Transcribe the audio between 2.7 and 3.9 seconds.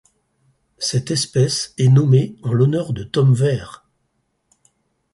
de Tom Weir.